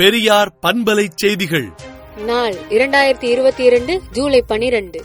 பெரியார் 0.00 0.52
பண்பலை 0.62 1.06
செய்திகள். 1.14 1.68
நாள் 2.16 2.52
இரண்டாயிரத்தி 2.52 3.24
இருபத்தி 3.24 3.64
இரண்டு 3.64 4.00
ஜூலை 4.12 4.42
பனிரெண்டு. 4.46 5.04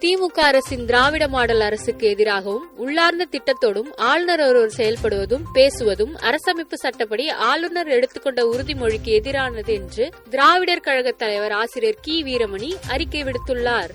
திமுக 0.00 0.40
அரசின் 0.40 0.86
திராவிட 0.86 1.28
மாடல் 1.28 1.60
அரசுக்கு 1.60 2.08
எதிராகவும் 2.08 2.76
உள்ளார்ந்த 2.76 3.26
திட்டத்தோடும் 3.30 3.96
ஆளுநர் 3.96 4.40
ஒருவர் 4.40 4.72
செயல்படுவதும் 4.76 5.42
பேசுவதும் 5.54 6.14
அரசமைப்பு 6.14 6.74
சட்டப்படி 6.74 7.28
ஆளுநர் 7.28 7.88
எடுத்துக்கொண்ட 7.88 8.42
உறுதிமொழிக்கு 8.42 9.04
எதிரானது 9.04 9.68
என்று 9.68 10.10
திராவிடர் 10.30 10.80
கழக 10.80 11.10
தலைவர் 11.10 11.52
ஆசிரியர் 11.52 11.98
கி. 12.02 12.22
வீரமணி 12.22 12.72
அறிக்கை 12.88 13.24
விடுத்துள்ளார். 13.24 13.90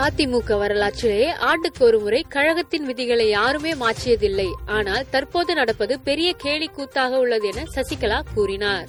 அதிமுக 0.00 0.58
வரலாற்றிலே 0.58 1.32
ஆண்டுக்கு 1.32 1.84
ஒரு 1.84 1.98
முறை 1.98 2.26
கழகத்தின் 2.28 2.84
விதிகளை 2.84 3.28
யாருமே 3.28 3.72
மாற்றியதில்லை. 3.72 4.48
ஆனால் 4.66 5.04
தற்போது 5.10 5.54
நடப்பது 5.54 6.00
பெரிய 6.00 6.32
கேலி 6.32 6.68
கூத்தாக 6.68 7.18
உள்ளது 7.18 7.48
என 7.48 7.64
சசிகலா 7.74 8.22
கூறினார். 8.34 8.88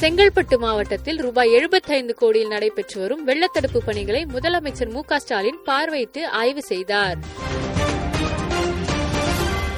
செங்கல்பட்டு 0.00 0.58
மாவட்டத்தில் 0.58 1.16
ரூபாய் 1.16 1.54
75 1.54 2.12
கோடியில் 2.12 2.48
நடைபெற்று 2.48 3.00
வரும் 3.00 3.28
வெள்ளத்தடுப்பு 3.28 3.78
பணிகளை 3.84 4.26
முதலமைச்சர் 4.34 4.90
மு 4.90 5.02
ஸ்டாலின் 5.16 5.58
பார்வையிட்டு 5.66 6.22
ஆய்வு 6.22 6.62
செய்தார். 6.62 7.18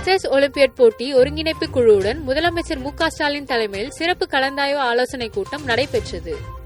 செஸ் 0.02 0.28
ஒலிம்பியட் 0.28 0.74
போட்டி 0.74 1.14
ஒருங்கிணைப்பு 1.14 1.66
குழுவுடன் 1.66 2.20
முதலமைச்சர் 2.26 2.80
மு 2.80 2.90
ஸ்டாலின் 3.08 3.44
தலைமையில் 3.44 3.90
சிறப்பு 3.90 4.26
கலந்தாய்வு 4.30 4.76
ஆலோசனைக் 4.76 5.32
கூட்டம் 5.32 5.64
நடைபெற்றது. 5.64 6.56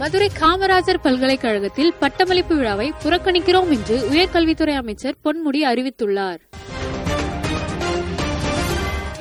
மதுரை 0.00 0.30
காமராஜர் 0.40 1.00
பல்கலைக்கழகத்தில் 1.02 1.94
பட்டமளிப்பு 1.98 2.56
விழாவை 2.56 2.92
புறக்கணிக்கிறோம் 3.04 3.70
என்று 3.70 3.96
உயர்கல்வித்துறை 4.10 4.74
அமைச்சர் 4.74 5.16
பொன்முடி 5.24 5.60
அறிவித்துள்ளார். 5.70 6.40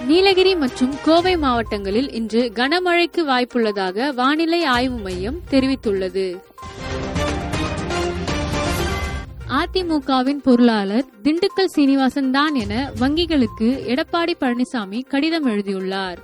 நீலகிரி 0.05 0.55
மற்றும் 0.55 0.93
கோவை 1.05 1.37
மாவட்டங்களில் 1.37 2.11
இன்று 2.11 2.51
கனமழைக்கு 2.55 3.23
வாய்ப்புள்ளதாக 3.27 4.13
வானிலை 4.13 4.63
ஆய்வு 4.63 4.99
மையம் 4.99 5.41
தெரிவித்துள்ளது. 5.49 6.27
அதிமுகவின் 9.61 10.41
பொருளாளர் 10.43 11.05
திண்டுக்கல் 11.23 11.73
சீனிவாசன் 11.75 12.31
தான் 12.31 12.55
என 12.55 12.91
வங்கிகளுக்கு 12.99 13.69
எடப்பாடி 13.93 14.35
பழனிசாமி 14.39 15.01
கடிதம் 15.07 15.45
எழுதியுள்ளார். 15.45 16.19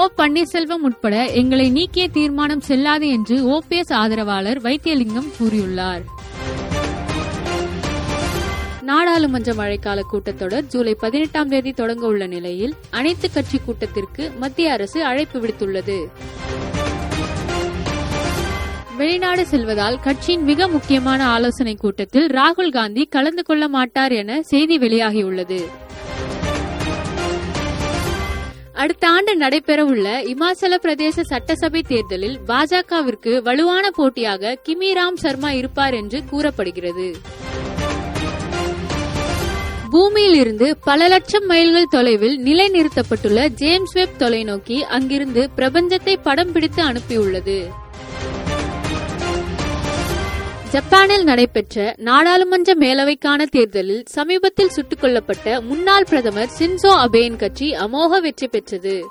ஓ 0.00 0.04
பன்னீர்செல்வம் 0.16 0.84
உட்பட 0.88 1.26
எங்களை 1.26 1.70
நீக்கிய 1.70 2.08
தீர்மானம் 2.08 2.60
செல்லாது 2.60 3.08
என்று 3.08 3.36
ஓபிஎஸ் 3.56 3.92
ஆதரவாளர் 3.92 4.60
வைத்தியலிங்கம் 4.62 5.28
கூறியுள்ளார். 5.38 6.02
நாடாளுமன்ற 8.82 9.52
மழைக்கால 9.52 10.00
கூட்டத்தொடர் 10.12 10.66
ஜூலை 10.66 10.94
பதினெட்டாம் 10.94 11.48
தேதி 11.48 11.72
தொடங்க 11.72 12.06
உள்ள 12.06 12.26
நிலையில் 12.26 12.74
அனைத்து 12.90 13.32
கட்சி 13.32 13.60
கூட்டத்திற்கு 13.64 14.30
மத்திய 14.38 14.72
அரசு 14.72 15.04
அழைப்பு 15.04 15.40
விடுத்துள்ளது. 15.40 15.98
வெளிநாடு 18.96 19.46
செல்வதால் 19.46 20.00
கட்சியின் 20.00 20.42
மிக 20.42 20.68
முக்கியமான 20.68 21.26
ஆலோசனை 21.26 21.74
கூட்டத்தில் 21.74 22.26
ராகுல் 22.26 22.72
காந்தி 22.72 23.04
கலந்து 23.04 23.42
கொள்ள 23.42 23.68
மாட்டார் 23.68 24.12
என 24.12 24.42
செய்தி 24.42 24.78
வெளியாகியுள்ளது. 24.78 25.60
அடுத்த 28.80 29.08
ஆண்டு 29.08 29.32
நடைபெறவுள்ள 29.38 30.06
இமாச்சல 30.32 30.74
பிரதேச 30.82 31.20
சட்டசபை 31.20 31.82
தேர்தலில் 31.82 32.38
பாஜகவிற்கு 32.46 33.42
வலுவான 33.42 33.90
போட்டியாக 33.90 34.58
கிமி 34.68 34.90
ராம் 34.92 35.14
சர்மா 35.14 35.50
இருப்பார் 35.52 35.94
என்று 35.94 36.24
கூறப்படுகிறது. 36.30 37.06
பூமியில் 39.90 40.34
இருந்து 40.34 40.76
பல 40.84 41.08
லட்சம் 41.08 41.46
மைல்கள் 41.46 41.90
தொலைவில் 41.90 42.36
நிலைநிறுத்தப்பட்டுள்ள 42.44 43.48
ஜேம்ஸ் 43.48 43.92
வெப் 43.92 44.16
தொலைநோக்கி 44.18 44.80
அங்கிருந்து 44.80 45.50
பிரபஞ்சத்தை 45.56 46.16
படம் 46.22 46.52
பிடித்து 46.52 46.82
அனுப்பியுள்ளது. 46.84 47.58
ஜப்பானில் 50.70 51.24
நடைபெற்ற 51.24 51.94
நாடாளுமன்ற 51.96 52.74
மேலவைக்கான 52.74 53.42
தேர்தலில் 53.42 54.04
சமீபத்தில் 54.08 54.68
சுட்டுக் 54.68 54.98
கொல்லப்பட்ட 55.02 55.60
முன்னாள் 55.62 56.04
பிரதமர் 56.04 56.48
சின்சோ 56.58 57.06
அபேயின் 57.06 57.36
கட்சி 57.36 57.70
அமோக 57.70 58.20
வெற்றி 58.20 58.48
பெற்றது. 58.48 59.04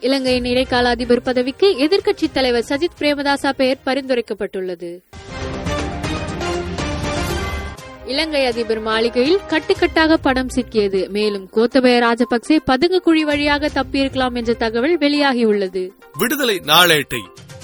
இலங்கையின் 0.00 0.44
இடைக்கால 0.44 0.88
அதிபர் 0.88 1.22
பதவிக்கு 1.22 1.76
எதிர்க்கட்சித் 1.78 2.32
தலைவர் 2.32 2.64
சஜித் 2.68 3.00
பிரேமதாசா 3.00 3.50
பெயர் 3.50 3.78
பரிந்துரைக்கப்பட்டுள்ளது. 3.86 4.98
இலங்கை 8.06 8.46
அதிபர் 8.46 8.80
மாளிகையில் 8.80 9.38
கட்டுக்கட்டாக 9.48 10.14
படம் 10.14 10.48
சிக்கியது. 10.54 11.08
மேலும் 11.08 11.48
கோத்தபய 11.54 11.98
ராஜபக்சே 11.98 12.58
பதுங்கு 12.64 13.00
குழி 13.00 13.24
வழியாக 13.24 13.70
தப்பியிருக்கலாம் 13.74 14.34
என்ற 14.34 14.52
தகவல் 14.52 14.98
வெளியாகியுள்ளது. 14.98 15.90
விடுதலை 16.18 16.60
நாளேட்டை 16.66 17.39